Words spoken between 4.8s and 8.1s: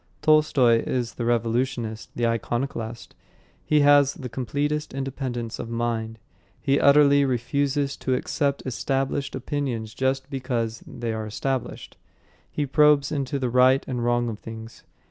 independence of mind. He utterly refuses